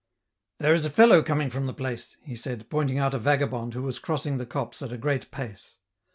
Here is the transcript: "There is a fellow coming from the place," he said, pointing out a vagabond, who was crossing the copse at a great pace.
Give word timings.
"There 0.57 0.73
is 0.73 0.83
a 0.83 0.89
fellow 0.89 1.21
coming 1.21 1.51
from 1.51 1.67
the 1.67 1.75
place," 1.75 2.17
he 2.23 2.35
said, 2.35 2.67
pointing 2.71 2.97
out 2.97 3.13
a 3.13 3.19
vagabond, 3.19 3.75
who 3.75 3.83
was 3.83 3.99
crossing 3.99 4.39
the 4.39 4.47
copse 4.47 4.81
at 4.81 4.91
a 4.91 4.97
great 4.97 5.29
pace. 5.29 5.77